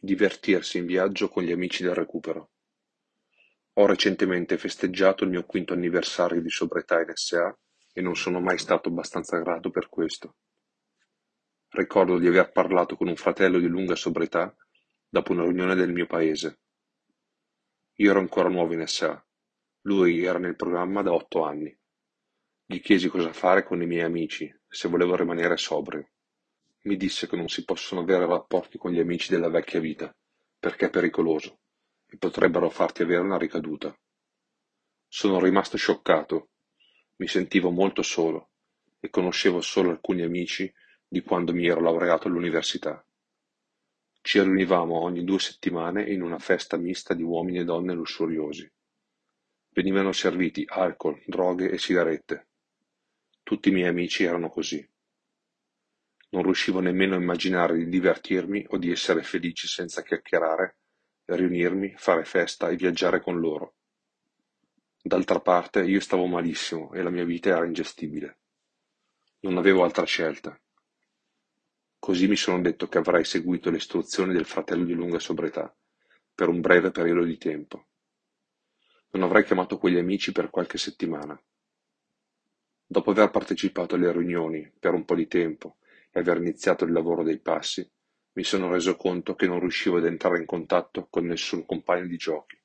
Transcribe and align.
Divertirsi 0.00 0.78
in 0.78 0.86
viaggio 0.86 1.28
con 1.28 1.42
gli 1.42 1.50
amici 1.50 1.82
del 1.82 1.92
recupero. 1.92 2.52
Ho 3.74 3.86
recentemente 3.86 4.56
festeggiato 4.56 5.24
il 5.24 5.30
mio 5.30 5.44
quinto 5.44 5.72
anniversario 5.72 6.40
di 6.40 6.50
sobrietà 6.50 7.00
in 7.00 7.10
SA 7.14 7.58
e 7.92 8.00
non 8.00 8.14
sono 8.14 8.38
mai 8.38 8.58
stato 8.58 8.90
abbastanza 8.90 9.38
grato 9.38 9.70
per 9.70 9.88
questo. 9.88 10.36
Ricordo 11.70 12.20
di 12.20 12.28
aver 12.28 12.52
parlato 12.52 12.94
con 12.94 13.08
un 13.08 13.16
fratello 13.16 13.58
di 13.58 13.66
lunga 13.66 13.96
sobrietà 13.96 14.54
dopo 15.08 15.32
una 15.32 15.42
riunione 15.42 15.74
del 15.74 15.90
mio 15.90 16.06
paese. 16.06 16.60
Io 17.94 18.10
ero 18.10 18.20
ancora 18.20 18.48
nuovo 18.48 18.74
in 18.74 18.86
SA, 18.86 19.20
lui 19.80 20.22
era 20.22 20.38
nel 20.38 20.54
programma 20.54 21.02
da 21.02 21.12
otto 21.12 21.42
anni. 21.42 21.76
Gli 22.64 22.80
chiesi 22.80 23.08
cosa 23.08 23.32
fare 23.32 23.64
con 23.64 23.82
i 23.82 23.86
miei 23.86 24.02
amici, 24.02 24.48
se 24.68 24.86
volevo 24.86 25.16
rimanere 25.16 25.56
sobrio. 25.56 26.08
Mi 26.88 26.96
disse 26.96 27.28
che 27.28 27.36
non 27.36 27.50
si 27.50 27.66
possono 27.66 28.00
avere 28.00 28.24
rapporti 28.24 28.78
con 28.78 28.92
gli 28.92 28.98
amici 28.98 29.30
della 29.30 29.50
vecchia 29.50 29.78
vita, 29.78 30.10
perché 30.58 30.86
è 30.86 30.90
pericoloso, 30.90 31.58
e 32.06 32.16
potrebbero 32.16 32.70
farti 32.70 33.02
avere 33.02 33.20
una 33.20 33.36
ricaduta. 33.36 33.94
Sono 35.06 35.38
rimasto 35.38 35.76
scioccato. 35.76 36.48
Mi 37.16 37.28
sentivo 37.28 37.68
molto 37.70 38.00
solo, 38.00 38.52
e 39.00 39.10
conoscevo 39.10 39.60
solo 39.60 39.90
alcuni 39.90 40.22
amici 40.22 40.72
di 41.06 41.20
quando 41.20 41.52
mi 41.52 41.66
ero 41.66 41.82
laureato 41.82 42.26
all'università. 42.26 43.04
Ci 44.22 44.40
riunivamo 44.40 44.98
ogni 44.98 45.24
due 45.24 45.40
settimane 45.40 46.10
in 46.10 46.22
una 46.22 46.38
festa 46.38 46.78
mista 46.78 47.12
di 47.12 47.22
uomini 47.22 47.58
e 47.58 47.64
donne 47.64 47.92
lussuriosi. 47.92 48.66
Venivano 49.74 50.12
serviti 50.12 50.64
alcol, 50.66 51.20
droghe 51.26 51.68
e 51.68 51.76
sigarette. 51.76 52.48
Tutti 53.42 53.68
i 53.68 53.72
miei 53.72 53.88
amici 53.88 54.24
erano 54.24 54.48
così. 54.48 54.88
Non 56.30 56.42
riuscivo 56.42 56.80
nemmeno 56.80 57.14
a 57.14 57.20
immaginare 57.20 57.76
di 57.76 57.88
divertirmi 57.88 58.66
o 58.68 58.76
di 58.76 58.90
essere 58.90 59.22
felice 59.22 59.66
senza 59.66 60.02
chiacchierare, 60.02 60.76
riunirmi, 61.24 61.94
fare 61.96 62.24
festa 62.24 62.68
e 62.68 62.76
viaggiare 62.76 63.20
con 63.22 63.38
loro. 63.38 63.76
D'altra 65.00 65.40
parte 65.40 65.84
io 65.84 66.00
stavo 66.00 66.26
malissimo 66.26 66.92
e 66.92 67.02
la 67.02 67.08
mia 67.08 67.24
vita 67.24 67.48
era 67.48 67.64
ingestibile. 67.64 68.40
Non 69.40 69.56
avevo 69.56 69.84
altra 69.84 70.04
scelta. 70.04 70.58
Così 71.98 72.28
mi 72.28 72.36
sono 72.36 72.60
detto 72.60 72.88
che 72.88 72.98
avrei 72.98 73.24
seguito 73.24 73.70
le 73.70 73.78
istruzioni 73.78 74.32
del 74.34 74.44
fratello 74.44 74.84
di 74.84 74.92
lunga 74.92 75.18
sobrietà, 75.18 75.74
per 76.34 76.48
un 76.48 76.60
breve 76.60 76.90
periodo 76.90 77.24
di 77.24 77.38
tempo. 77.38 77.86
Non 79.12 79.22
avrei 79.22 79.44
chiamato 79.44 79.78
quegli 79.78 79.96
amici 79.96 80.30
per 80.32 80.50
qualche 80.50 80.76
settimana. 80.76 81.40
Dopo 82.86 83.10
aver 83.10 83.30
partecipato 83.30 83.94
alle 83.94 84.12
riunioni 84.12 84.70
per 84.78 84.92
un 84.92 85.04
po' 85.04 85.14
di 85.14 85.26
tempo 85.26 85.78
aver 86.18 86.38
iniziato 86.38 86.84
il 86.84 86.92
lavoro 86.92 87.22
dei 87.22 87.40
passi, 87.40 87.88
mi 88.32 88.44
sono 88.44 88.70
reso 88.70 88.96
conto 88.96 89.34
che 89.34 89.46
non 89.46 89.60
riuscivo 89.60 89.96
ad 89.96 90.06
entrare 90.06 90.38
in 90.38 90.46
contatto 90.46 91.08
con 91.10 91.26
nessun 91.26 91.66
compagno 91.66 92.06
di 92.06 92.16
giochi. 92.16 92.56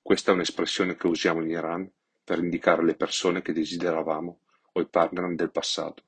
Questa 0.00 0.30
è 0.30 0.34
un'espressione 0.34 0.96
che 0.96 1.08
usiamo 1.08 1.42
in 1.42 1.50
Iran 1.50 1.90
per 2.22 2.38
indicare 2.38 2.84
le 2.84 2.94
persone 2.94 3.42
che 3.42 3.52
desideravamo 3.52 4.40
o 4.72 4.80
i 4.80 4.88
partner 4.88 5.34
del 5.34 5.50
passato. 5.50 6.04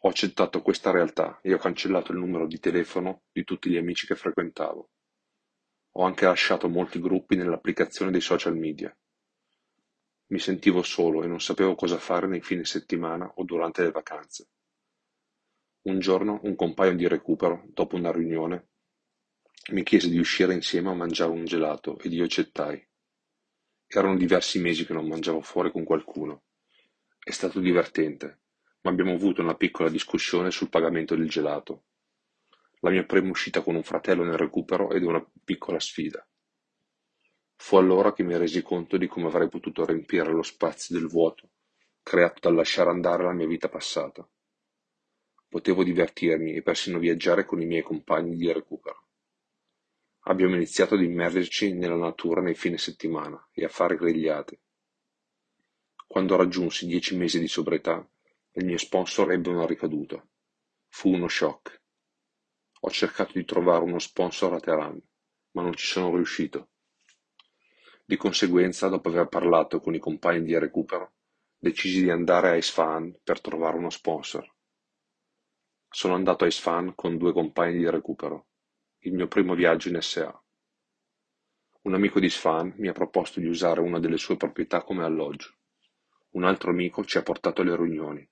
Ho 0.00 0.08
accettato 0.08 0.62
questa 0.62 0.92
realtà 0.92 1.40
e 1.42 1.52
ho 1.52 1.58
cancellato 1.58 2.12
il 2.12 2.18
numero 2.18 2.46
di 2.46 2.60
telefono 2.60 3.22
di 3.32 3.42
tutti 3.42 3.70
gli 3.70 3.76
amici 3.76 4.06
che 4.06 4.14
frequentavo. 4.14 4.90
Ho 5.92 6.04
anche 6.04 6.26
lasciato 6.26 6.68
molti 6.68 7.00
gruppi 7.00 7.34
nell'applicazione 7.34 8.12
dei 8.12 8.20
social 8.20 8.56
media. 8.56 8.96
Mi 10.26 10.38
sentivo 10.38 10.82
solo 10.82 11.22
e 11.22 11.26
non 11.26 11.40
sapevo 11.40 11.74
cosa 11.74 11.98
fare 11.98 12.26
nei 12.26 12.40
fine 12.40 12.64
settimana 12.64 13.32
o 13.36 13.44
durante 13.44 13.82
le 13.82 13.90
vacanze. 13.90 14.48
Un 15.86 16.00
giorno 16.00 16.40
un 16.42 16.56
compagno 16.56 16.96
di 16.96 17.06
recupero, 17.06 17.62
dopo 17.68 17.94
una 17.94 18.10
riunione, 18.10 18.70
mi 19.70 19.84
chiese 19.84 20.08
di 20.08 20.18
uscire 20.18 20.52
insieme 20.52 20.90
a 20.90 20.94
mangiare 20.94 21.30
un 21.30 21.44
gelato 21.44 21.96
ed 22.00 22.12
io 22.12 22.24
accettai. 22.24 22.84
Erano 23.86 24.16
diversi 24.16 24.58
mesi 24.58 24.84
che 24.84 24.92
non 24.92 25.06
mangiavo 25.06 25.40
fuori 25.42 25.70
con 25.70 25.84
qualcuno. 25.84 26.42
È 27.20 27.30
stato 27.30 27.60
divertente, 27.60 28.40
ma 28.80 28.90
abbiamo 28.90 29.12
avuto 29.12 29.42
una 29.42 29.54
piccola 29.54 29.88
discussione 29.88 30.50
sul 30.50 30.70
pagamento 30.70 31.14
del 31.14 31.28
gelato. 31.28 31.84
La 32.80 32.90
mia 32.90 33.04
prima 33.04 33.30
uscita 33.30 33.62
con 33.62 33.76
un 33.76 33.84
fratello 33.84 34.24
nel 34.24 34.38
recupero 34.38 34.90
ed 34.90 35.04
una 35.04 35.24
piccola 35.44 35.78
sfida. 35.78 36.26
Fu 37.54 37.76
allora 37.76 38.12
che 38.12 38.24
mi 38.24 38.36
resi 38.36 38.60
conto 38.60 38.96
di 38.96 39.06
come 39.06 39.28
avrei 39.28 39.48
potuto 39.48 39.86
riempire 39.86 40.32
lo 40.32 40.42
spazio 40.42 40.98
del 40.98 41.06
vuoto 41.06 41.50
creato 42.02 42.40
dal 42.40 42.56
lasciare 42.56 42.90
andare 42.90 43.22
la 43.22 43.32
mia 43.32 43.46
vita 43.46 43.68
passata. 43.68 44.28
Potevo 45.48 45.84
divertirmi 45.84 46.54
e 46.54 46.62
persino 46.62 46.98
viaggiare 46.98 47.44
con 47.44 47.60
i 47.60 47.66
miei 47.66 47.82
compagni 47.82 48.36
di 48.36 48.52
recupero. 48.52 49.06
Abbiamo 50.28 50.56
iniziato 50.56 50.94
ad 50.94 51.02
immergerci 51.02 51.72
nella 51.72 51.94
natura 51.94 52.40
nei 52.40 52.56
fine 52.56 52.78
settimana 52.78 53.48
e 53.52 53.64
a 53.64 53.68
fare 53.68 53.96
grigliate. 53.96 54.60
Quando 56.06 56.36
raggiunsi 56.36 56.86
dieci 56.86 57.16
mesi 57.16 57.38
di 57.38 57.46
sobrietà, 57.46 58.04
il 58.52 58.64
mio 58.64 58.78
sponsor 58.78 59.30
ebbe 59.32 59.50
una 59.50 59.66
ricaduta. 59.66 60.26
Fu 60.88 61.12
uno 61.12 61.28
shock. 61.28 61.80
Ho 62.80 62.90
cercato 62.90 63.32
di 63.34 63.44
trovare 63.44 63.84
uno 63.84 63.98
sponsor 63.98 64.54
a 64.54 64.60
Teheran, 64.60 65.00
ma 65.52 65.62
non 65.62 65.74
ci 65.74 65.86
sono 65.86 66.14
riuscito. 66.14 66.70
Di 68.04 68.16
conseguenza, 68.16 68.88
dopo 68.88 69.10
aver 69.10 69.28
parlato 69.28 69.80
con 69.80 69.94
i 69.94 69.98
compagni 69.98 70.44
di 70.44 70.58
recupero, 70.58 71.14
decisi 71.56 72.02
di 72.02 72.10
andare 72.10 72.50
a 72.50 72.56
Isfahan 72.56 73.20
per 73.22 73.40
trovare 73.40 73.76
uno 73.76 73.90
sponsor. 73.90 74.54
Sono 75.96 76.12
andato 76.12 76.44
a 76.44 76.46
Isfahan 76.46 76.94
con 76.94 77.16
due 77.16 77.32
compagni 77.32 77.78
di 77.78 77.88
recupero, 77.88 78.48
il 79.04 79.14
mio 79.14 79.28
primo 79.28 79.54
viaggio 79.54 79.88
in 79.88 79.98
SA. 80.02 80.44
Un 81.84 81.94
amico 81.94 82.20
di 82.20 82.26
Isfahan 82.26 82.74
mi 82.76 82.88
ha 82.88 82.92
proposto 82.92 83.40
di 83.40 83.46
usare 83.46 83.80
una 83.80 83.98
delle 83.98 84.18
sue 84.18 84.36
proprietà 84.36 84.82
come 84.82 85.04
alloggio. 85.04 85.54
Un 86.32 86.44
altro 86.44 86.68
amico 86.68 87.02
ci 87.06 87.16
ha 87.16 87.22
portato 87.22 87.62
alle 87.62 87.74
riunioni. 87.74 88.28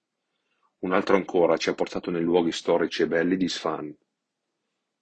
Un 0.80 0.92
altro 0.92 1.16
ancora 1.16 1.56
ci 1.56 1.70
ha 1.70 1.74
portato 1.74 2.10
nei 2.10 2.20
luoghi 2.20 2.52
storici 2.52 3.00
e 3.00 3.06
belli 3.06 3.38
di 3.38 3.44
Isfahan. 3.44 3.96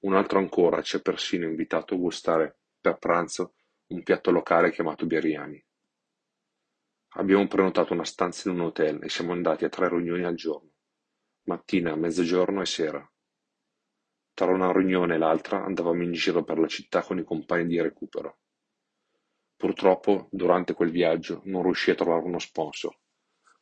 Un 0.02 0.14
altro 0.14 0.38
ancora 0.38 0.82
ci 0.82 0.94
ha 0.94 1.00
persino 1.00 1.48
invitato 1.48 1.94
a 1.94 1.98
gustare 1.98 2.60
per 2.80 2.96
pranzo 2.98 3.54
un 3.88 4.04
piatto 4.04 4.30
locale 4.30 4.70
chiamato 4.70 5.04
biryani. 5.04 5.60
Abbiamo 7.14 7.44
prenotato 7.48 7.92
una 7.92 8.04
stanza 8.04 8.48
in 8.48 8.54
un 8.54 8.66
hotel 8.66 9.02
e 9.02 9.08
siamo 9.08 9.32
andati 9.32 9.64
a 9.64 9.68
tre 9.68 9.88
riunioni 9.88 10.22
al 10.22 10.36
giorno, 10.36 10.71
mattina, 11.44 11.96
mezzogiorno 11.96 12.60
e 12.60 12.66
sera. 12.66 13.12
Tra 14.34 14.52
una 14.52 14.72
riunione 14.72 15.14
e 15.14 15.18
l'altra 15.18 15.64
andavamo 15.64 16.02
in 16.02 16.12
giro 16.12 16.44
per 16.44 16.58
la 16.58 16.66
città 16.66 17.02
con 17.02 17.18
i 17.18 17.24
compagni 17.24 17.66
di 17.66 17.80
recupero. 17.80 18.38
Purtroppo, 19.56 20.28
durante 20.30 20.74
quel 20.74 20.90
viaggio, 20.90 21.42
non 21.44 21.62
riuscii 21.62 21.92
a 21.92 21.96
trovare 21.96 22.24
uno 22.24 22.38
sponsor, 22.38 22.96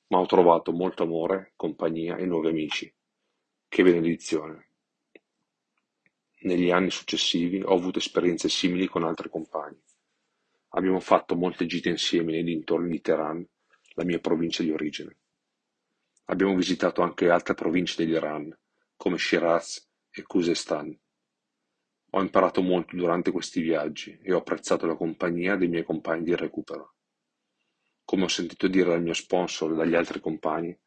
ma 0.08 0.19
ho 0.19 0.26
trovato 0.26 0.72
molto 0.72 1.02
amore, 1.02 1.52
compagnia 1.56 2.16
e 2.16 2.26
nuovi 2.26 2.48
amici. 2.48 2.92
Che 3.69 3.82
benedizione! 3.82 4.69
Negli 6.42 6.70
anni 6.70 6.90
successivi 6.90 7.60
ho 7.62 7.74
avuto 7.74 7.98
esperienze 7.98 8.48
simili 8.48 8.86
con 8.86 9.04
altri 9.04 9.28
compagni. 9.28 9.82
Abbiamo 10.70 11.00
fatto 11.00 11.36
molte 11.36 11.66
gite 11.66 11.90
insieme 11.90 12.32
nei 12.32 12.44
dintorni 12.44 12.90
di 12.90 13.00
Teheran, 13.00 13.46
la 13.94 14.04
mia 14.04 14.20
provincia 14.20 14.62
di 14.62 14.70
origine. 14.70 15.19
Abbiamo 16.30 16.54
visitato 16.54 17.02
anche 17.02 17.28
altre 17.28 17.54
province 17.54 17.96
dell'Iran, 17.96 18.56
come 18.96 19.18
Shiraz 19.18 19.91
e 20.10 20.22
Khuzestan. 20.22 20.96
Ho 22.10 22.20
imparato 22.20 22.62
molto 22.62 22.94
durante 22.94 23.32
questi 23.32 23.60
viaggi 23.60 24.16
e 24.22 24.32
ho 24.32 24.38
apprezzato 24.38 24.86
la 24.86 24.94
compagnia 24.94 25.56
dei 25.56 25.66
miei 25.66 25.82
compagni 25.82 26.22
di 26.22 26.36
recupero. 26.36 26.94
Come 28.04 28.24
ho 28.24 28.28
sentito 28.28 28.69
dire 28.69 28.90
dal 28.90 29.02
mio 29.02 29.12
sponsor 29.12 29.72
e 29.72 29.74
dagli 29.74 29.96
altri 29.96 30.20
compagni, 30.20 30.78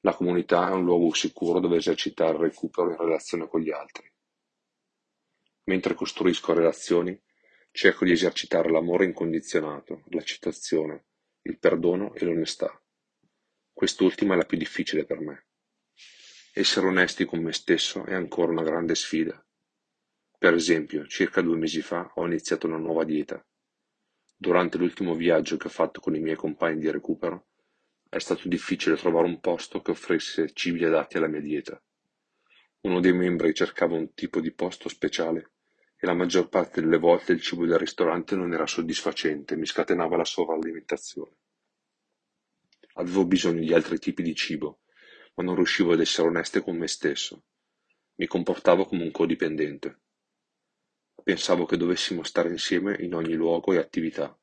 la 0.00 0.14
comunità 0.14 0.68
è 0.68 0.72
un 0.72 0.84
luogo 0.84 1.12
sicuro 1.12 1.58
dove 1.58 1.78
esercitare 1.78 2.34
il 2.34 2.38
recupero 2.38 2.90
in 2.90 2.96
relazione 2.96 3.48
con 3.48 3.60
gli 3.60 3.70
altri. 3.70 4.08
Mentre 5.64 5.94
costruisco 5.94 6.54
relazioni, 6.54 7.20
Cerco 7.70 8.04
di 8.04 8.12
esercitare 8.12 8.70
l'amore 8.70 9.04
incondizionato, 9.04 10.02
l'accettazione, 10.08 11.04
il 11.42 11.58
perdono 11.58 12.14
e 12.14 12.24
l'onestà. 12.24 12.82
Quest'ultima 13.78 14.34
è 14.34 14.36
la 14.36 14.44
più 14.44 14.58
difficile 14.58 15.04
per 15.04 15.20
me. 15.20 15.46
Essere 16.52 16.88
onesti 16.88 17.24
con 17.24 17.40
me 17.40 17.52
stesso 17.52 18.04
è 18.06 18.12
ancora 18.12 18.50
una 18.50 18.64
grande 18.64 18.96
sfida. 18.96 19.40
Per 20.36 20.52
esempio, 20.52 21.06
circa 21.06 21.42
due 21.42 21.56
mesi 21.56 21.80
fa 21.80 22.10
ho 22.16 22.26
iniziato 22.26 22.66
una 22.66 22.76
nuova 22.76 23.04
dieta. 23.04 23.40
Durante 24.36 24.78
l'ultimo 24.78 25.14
viaggio 25.14 25.56
che 25.56 25.68
ho 25.68 25.70
fatto 25.70 26.00
con 26.00 26.16
i 26.16 26.18
miei 26.18 26.34
compagni 26.34 26.80
di 26.80 26.90
recupero, 26.90 27.50
è 28.08 28.18
stato 28.18 28.48
difficile 28.48 28.96
trovare 28.96 29.26
un 29.26 29.38
posto 29.38 29.80
che 29.80 29.92
offrisse 29.92 30.50
cibi 30.52 30.84
adatti 30.84 31.16
alla 31.16 31.28
mia 31.28 31.40
dieta. 31.40 31.80
Uno 32.80 32.98
dei 32.98 33.12
membri 33.12 33.54
cercava 33.54 33.94
un 33.94 34.12
tipo 34.12 34.40
di 34.40 34.50
posto 34.50 34.88
speciale 34.88 35.52
e 35.96 36.04
la 36.04 36.14
maggior 36.14 36.48
parte 36.48 36.80
delle 36.80 36.98
volte 36.98 37.30
il 37.30 37.40
cibo 37.40 37.64
del 37.64 37.78
ristorante 37.78 38.34
non 38.34 38.52
era 38.52 38.66
soddisfacente 38.66 39.54
mi 39.54 39.66
scatenava 39.66 40.16
la 40.16 40.24
sovralimentazione. 40.24 41.36
Avevo 42.98 43.24
bisogno 43.24 43.60
di 43.60 43.72
altri 43.72 44.00
tipi 44.00 44.24
di 44.24 44.34
cibo, 44.34 44.80
ma 45.36 45.44
non 45.44 45.54
riuscivo 45.54 45.92
ad 45.92 46.00
essere 46.00 46.26
onesto 46.26 46.60
con 46.64 46.76
me 46.76 46.88
stesso. 46.88 47.44
Mi 48.16 48.26
comportavo 48.26 48.86
come 48.86 49.04
un 49.04 49.12
codipendente. 49.12 50.00
pensavo 51.22 51.64
che 51.64 51.76
dovessimo 51.76 52.24
stare 52.24 52.48
insieme 52.48 52.96
in 52.98 53.14
ogni 53.14 53.34
luogo 53.34 53.72
e 53.72 53.76
attività, 53.76 54.36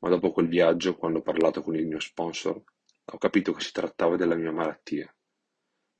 ma 0.00 0.08
dopo 0.10 0.32
quel 0.32 0.48
viaggio, 0.48 0.96
quando 0.96 1.20
ho 1.20 1.22
parlato 1.22 1.62
con 1.62 1.74
il 1.74 1.86
mio 1.86 1.98
sponsor, 2.00 2.62
ho 3.04 3.16
capito 3.16 3.54
che 3.54 3.62
si 3.62 3.72
trattava 3.72 4.16
della 4.16 4.34
mia 4.34 4.52
malattia. 4.52 5.10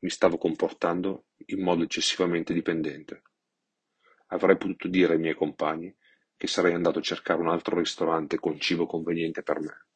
Mi 0.00 0.10
stavo 0.10 0.36
comportando 0.36 1.28
in 1.46 1.62
modo 1.62 1.84
eccessivamente 1.84 2.52
dipendente. 2.52 3.22
Avrei 4.26 4.58
potuto 4.58 4.88
dire 4.88 5.14
ai 5.14 5.20
miei 5.20 5.34
compagni 5.34 5.96
che 6.36 6.46
sarei 6.48 6.74
andato 6.74 6.98
a 6.98 7.02
cercare 7.02 7.40
un 7.40 7.48
altro 7.48 7.78
ristorante 7.78 8.38
con 8.38 8.60
cibo 8.60 8.84
conveniente 8.84 9.42
per 9.42 9.60
me, 9.60 9.86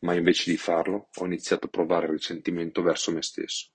ma 0.00 0.14
invece 0.14 0.50
di 0.50 0.56
farlo 0.56 1.08
ho 1.14 1.24
iniziato 1.24 1.66
a 1.66 1.70
provare 1.70 2.10
risentimento 2.10 2.82
verso 2.82 3.12
me 3.12 3.22
stesso. 3.22 3.70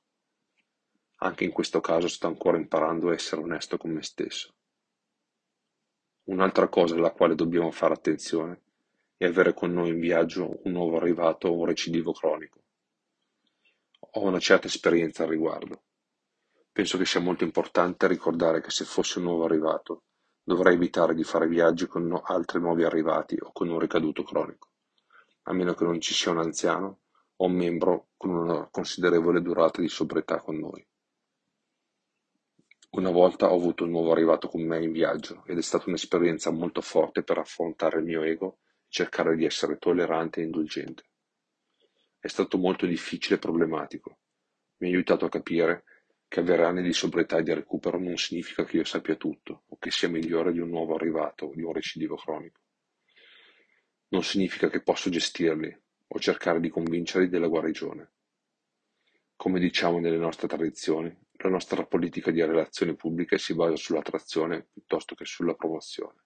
Anche 1.18 1.44
in 1.44 1.52
questo 1.52 1.80
caso 1.81 2.08
sto 2.08 2.28
ancora 2.28 2.58
imparando 2.58 3.10
a 3.10 3.14
essere 3.14 3.42
onesto 3.42 3.78
con 3.78 3.92
me 3.92 4.04
stesso. 4.04 4.54
Un'altra 6.25 6.68
cosa 6.68 6.96
alla 6.96 7.12
quale 7.12 7.36
dobbiamo 7.36 7.72
fare 7.72 7.94
attenzione 7.94 8.62
è 9.18 9.25
avere 9.25 9.54
con 9.54 9.74
noi 9.74 9.90
in 9.90 10.00
viaggio 10.00 10.60
un 10.64 10.72
nuovo 10.72 10.98
arrivato 10.98 11.48
o 11.48 11.58
un 11.58 11.66
recidivo 11.66 12.14
cronico. 12.14 12.62
Ho 14.16 14.22
una 14.24 14.40
certa 14.40 14.68
esperienza 14.68 15.24
al 15.24 15.30
riguardo. 15.30 15.84
Penso 16.72 16.98
che 16.98 17.06
sia 17.06 17.19
molto 17.19 17.44
importante 17.44 18.08
ricordare 18.08 18.62
che 18.62 18.69
se 18.69 18.86
fossi 18.86 19.18
un 19.18 19.26
nuovo 19.26 19.46
arrivato, 19.46 20.04
dovrei 20.44 20.76
evitare 20.76 21.14
di 21.14 21.24
fare 21.24 21.48
viaggi 21.48 21.88
con 21.88 22.19
altri 22.24 22.60
nuovi 22.60 22.84
arrivati 22.84 23.38
o 23.40 23.52
con 23.52 23.69
un 23.69 23.80
ricaduto 23.80 24.24
cronico, 24.24 24.69
a 25.44 25.54
meno 25.54 25.74
che 25.74 25.84
non 25.84 26.00
ci 26.00 26.13
sia 26.13 26.31
un 26.31 26.40
anziano 26.40 27.01
o 27.36 27.45
un 27.45 27.54
membro 27.54 28.10
con 28.18 28.31
una 28.31 28.68
considerevole 28.69 29.42
durata 29.42 29.81
di 29.81 29.90
sobrietà 29.90 30.42
con 30.42 30.57
noi. 30.57 30.86
Una 32.92 33.10
volta 33.10 33.51
ho 33.51 33.56
avuto 33.56 33.86
un 33.86 33.90
nuovo 33.90 34.12
arrivato 34.12 34.48
con 34.48 34.62
me 34.62 34.84
in 34.84 34.92
viaggio 34.92 35.44
ed 35.48 35.57
è 35.57 35.62
stata 35.62 35.86
un'esperienza 35.88 36.51
molto 36.51 36.80
forte 36.81 37.24
per 37.24 37.40
affrontare 37.40 37.98
il 37.98 38.06
mio 38.06 38.22
ego 38.22 38.60
e 38.84 38.86
cercare 38.88 39.36
di 39.36 39.45
essere 39.45 39.80
tollerante 39.80 40.40
e 40.40 40.44
indulgente. 40.44 41.04
È 42.19 42.28
stato 42.28 42.57
molto 42.57 42.86
difficile 42.86 43.36
e 43.36 43.40
problematico. 43.40 44.19
Mi 44.78 44.88
ha 44.88 44.92
aiutato 44.92 45.25
a 45.25 45.30
capire 45.30 45.86
che 46.28 46.40
avere 46.40 46.66
anni 46.66 46.84
di 46.84 46.94
sobrietà 46.94 47.38
e 47.38 47.44
di 47.44 47.54
recupero 47.54 48.00
non 48.00 48.16
significa 48.18 48.63
che 48.63 48.78
io 48.78 48.84
sappia 48.86 49.16
tutto 49.16 49.63
o 49.68 49.78
che 49.78 49.92
sia 49.92 50.07
migliore 50.07 50.51
di 50.51 50.60
un 50.60 50.69
nuovo 50.69 50.95
arrivato 50.95 51.48
o 51.48 51.54
di 51.54 51.63
un 51.63 51.74
recidivo 51.74 52.16
cronico. 52.16 52.62
Non 54.13 54.21
significa 54.21 54.69
che 54.69 54.83
posso 54.83 55.10
gestirli 55.10 55.75
o 56.06 56.19
cercare 56.19 56.60
di 56.60 56.69
convincerli 56.69 57.30
della 57.30 57.48
guarigione. 57.48 58.12
Come 59.36 59.60
diciamo 59.60 59.98
nelle 59.98 60.18
nostre 60.18 60.48
tradizioni, 60.48 61.12
la 61.38 61.50
nostra 61.50 61.83
politica 61.88 62.30
di 62.30 62.39
relazioni 62.45 62.95
pubbliche 62.95 63.39
si 63.39 63.56
basa 63.56 63.75
sull'attrazione 63.75 64.68
piuttosto 64.71 65.15
che 65.15 65.25
sulla 65.25 65.56
promozione. 65.56 66.25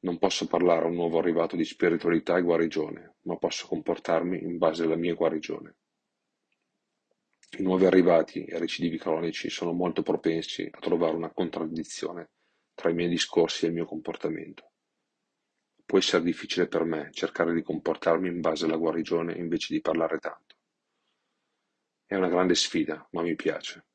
Non 0.00 0.18
posso 0.18 0.48
parlare 0.48 0.86
a 0.86 0.88
un 0.88 0.94
nuovo 0.94 1.20
arrivato 1.20 1.54
di 1.54 1.64
spiritualità 1.64 2.36
e 2.36 2.42
guarigione, 2.42 3.18
ma 3.26 3.36
posso 3.36 3.68
comportarmi 3.68 4.42
in 4.42 4.58
base 4.58 4.82
alla 4.82 4.96
mia 4.96 5.14
guarigione. 5.14 5.76
I 7.58 7.62
nuovi 7.62 7.84
arrivati 7.84 8.42
e 8.42 8.58
recidivi 8.58 8.98
cronici 8.98 9.48
sono 9.50 9.72
molto 9.72 10.02
propensi 10.02 10.68
a 10.68 10.80
trovare 10.80 11.14
una 11.14 11.30
contraddizione 11.30 12.30
tra 12.74 12.90
i 12.90 12.94
miei 12.94 13.08
discorsi 13.08 13.66
e 13.66 13.68
il 13.68 13.74
mio 13.74 13.84
comportamento. 13.84 14.70
Può 15.90 15.98
essere 15.98 16.22
difficile 16.22 16.68
per 16.68 16.84
me 16.84 17.08
cercare 17.10 17.52
di 17.52 17.64
comportarmi 17.64 18.28
in 18.28 18.40
base 18.40 18.64
alla 18.64 18.76
guarigione 18.76 19.32
invece 19.32 19.74
di 19.74 19.80
parlare 19.80 20.20
tanto. 20.20 20.54
È 22.06 22.14
una 22.14 22.28
grande 22.28 22.54
sfida, 22.54 23.08
ma 23.10 23.22
mi 23.22 23.34
piace. 23.34 23.86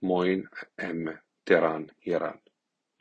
Moin 0.00 0.46
M. 0.76 1.22
Teheran, 1.42 1.90
Iran. 2.00 2.38